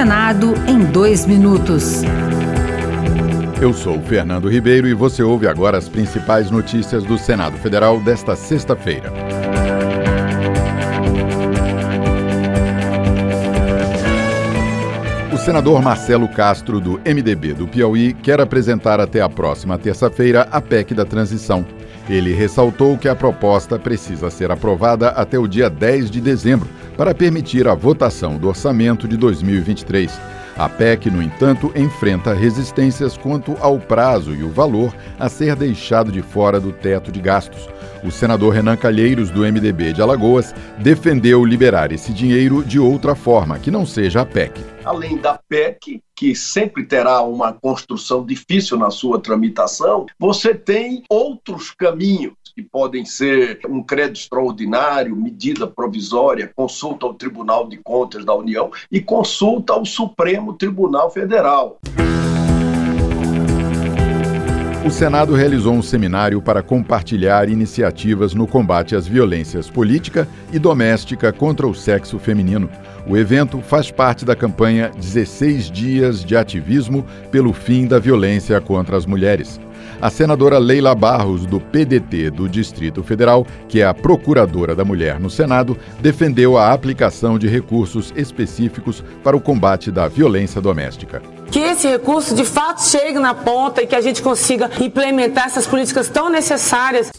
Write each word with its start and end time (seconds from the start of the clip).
Senado 0.00 0.54
em 0.66 0.82
dois 0.82 1.26
minutos. 1.26 2.00
Eu 3.60 3.74
sou 3.74 4.00
Fernando 4.00 4.48
Ribeiro 4.48 4.88
e 4.88 4.94
você 4.94 5.22
ouve 5.22 5.46
agora 5.46 5.76
as 5.76 5.90
principais 5.90 6.50
notícias 6.50 7.04
do 7.04 7.18
Senado 7.18 7.58
Federal 7.58 8.00
desta 8.00 8.34
sexta-feira. 8.34 9.12
O 15.34 15.36
senador 15.36 15.82
Marcelo 15.82 16.28
Castro, 16.28 16.80
do 16.80 16.98
MDB 17.04 17.52
do 17.52 17.68
Piauí, 17.68 18.14
quer 18.14 18.40
apresentar 18.40 19.00
até 19.00 19.20
a 19.20 19.28
próxima 19.28 19.76
terça-feira 19.76 20.48
a 20.50 20.62
PEC 20.62 20.94
da 20.94 21.04
transição. 21.04 21.66
Ele 22.10 22.34
ressaltou 22.34 22.98
que 22.98 23.08
a 23.08 23.14
proposta 23.14 23.78
precisa 23.78 24.30
ser 24.30 24.50
aprovada 24.50 25.10
até 25.10 25.38
o 25.38 25.46
dia 25.46 25.70
10 25.70 26.10
de 26.10 26.20
dezembro 26.20 26.68
para 26.96 27.14
permitir 27.14 27.68
a 27.68 27.74
votação 27.76 28.36
do 28.36 28.48
orçamento 28.48 29.06
de 29.06 29.16
2023. 29.16 30.10
A 30.58 30.68
PEC, 30.68 31.08
no 31.08 31.22
entanto, 31.22 31.72
enfrenta 31.76 32.34
resistências 32.34 33.16
quanto 33.16 33.56
ao 33.60 33.78
prazo 33.78 34.34
e 34.34 34.42
o 34.42 34.50
valor 34.50 34.92
a 35.20 35.28
ser 35.28 35.54
deixado 35.54 36.10
de 36.10 36.20
fora 36.20 36.58
do 36.58 36.72
teto 36.72 37.12
de 37.12 37.20
gastos. 37.20 37.68
O 38.02 38.10
senador 38.10 38.54
Renan 38.54 38.76
Calheiros, 38.76 39.30
do 39.30 39.42
MDB 39.42 39.92
de 39.92 40.02
Alagoas, 40.02 40.52
defendeu 40.78 41.44
liberar 41.44 41.92
esse 41.92 42.12
dinheiro 42.12 42.64
de 42.64 42.80
outra 42.80 43.14
forma, 43.14 43.56
que 43.60 43.70
não 43.70 43.86
seja 43.86 44.22
a 44.22 44.26
PEC. 44.26 44.69
Além 44.84 45.18
da 45.18 45.38
PEC, 45.48 46.02
que 46.16 46.34
sempre 46.34 46.84
terá 46.84 47.22
uma 47.22 47.52
construção 47.52 48.24
difícil 48.24 48.78
na 48.78 48.90
sua 48.90 49.20
tramitação, 49.20 50.06
você 50.18 50.54
tem 50.54 51.02
outros 51.08 51.70
caminhos 51.70 52.34
que 52.54 52.62
podem 52.62 53.04
ser 53.04 53.60
um 53.68 53.82
crédito 53.82 54.22
extraordinário, 54.22 55.14
medida 55.14 55.66
provisória, 55.66 56.50
consulta 56.54 57.06
ao 57.06 57.14
Tribunal 57.14 57.68
de 57.68 57.76
Contas 57.78 58.24
da 58.24 58.34
União 58.34 58.70
e 58.90 59.00
consulta 59.00 59.72
ao 59.72 59.84
Supremo 59.84 60.54
Tribunal 60.54 61.10
Federal. 61.10 61.78
O 64.82 64.90
Senado 64.90 65.34
realizou 65.34 65.74
um 65.74 65.82
seminário 65.82 66.40
para 66.40 66.62
compartilhar 66.62 67.50
iniciativas 67.50 68.32
no 68.32 68.46
combate 68.46 68.96
às 68.96 69.06
violências 69.06 69.68
política 69.68 70.26
e 70.50 70.58
doméstica 70.58 71.30
contra 71.34 71.66
o 71.66 71.74
sexo 71.74 72.18
feminino. 72.18 72.68
O 73.06 73.14
evento 73.14 73.60
faz 73.60 73.90
parte 73.90 74.24
da 74.24 74.34
campanha 74.34 74.90
16 74.96 75.70
Dias 75.70 76.24
de 76.24 76.34
Ativismo 76.34 77.04
pelo 77.30 77.52
Fim 77.52 77.86
da 77.86 77.98
Violência 77.98 78.58
contra 78.58 78.96
as 78.96 79.04
Mulheres. 79.04 79.60
A 80.00 80.08
senadora 80.08 80.56
Leila 80.56 80.94
Barros, 80.94 81.44
do 81.44 81.60
PDT 81.60 82.30
do 82.30 82.48
Distrito 82.48 83.02
Federal, 83.02 83.46
que 83.68 83.82
é 83.82 83.86
a 83.86 83.92
procuradora 83.92 84.74
da 84.74 84.84
mulher 84.84 85.20
no 85.20 85.28
Senado, 85.28 85.76
defendeu 86.00 86.56
a 86.56 86.72
aplicação 86.72 87.38
de 87.38 87.46
recursos 87.48 88.14
específicos 88.16 89.04
para 89.22 89.36
o 89.36 89.40
combate 89.42 89.90
da 89.90 90.08
violência 90.08 90.58
doméstica 90.58 91.20
que 91.50 91.58
esse 91.58 91.88
recurso 91.88 92.34
de 92.34 92.44
fato 92.44 92.82
chegue 92.82 93.18
na 93.18 93.34
ponta 93.34 93.82
e 93.82 93.86
que 93.86 93.96
a 93.96 94.00
gente 94.00 94.22
consiga 94.22 94.70
implementar 94.80 95.44
essas 95.46 95.66
políticas 95.66 96.08
tão 96.08 96.30
necessárias. 96.30 97.10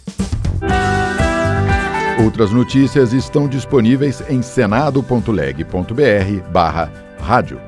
Outras 2.23 2.52
notícias 2.52 3.13
estão 3.13 3.47
disponíveis 3.47 4.23
em 4.29 4.41
senado.leg.br/barra 4.41 6.91
rádio. 7.19 7.59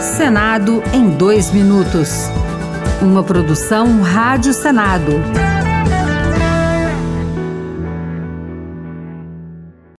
Senado 0.00 0.82
em 0.92 1.10
dois 1.10 1.50
minutos. 1.50 2.30
Uma 3.02 3.22
produção 3.22 4.00
Rádio 4.02 4.54
Senado. 4.54 5.12